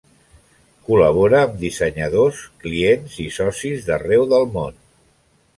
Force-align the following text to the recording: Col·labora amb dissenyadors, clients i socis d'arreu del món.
Col·labora 0.87 1.41
amb 1.49 1.59
dissenyadors, 1.65 2.41
clients 2.65 3.21
i 3.27 3.29
socis 3.39 3.87
d'arreu 3.91 4.29
del 4.33 4.53
món. 4.57 4.85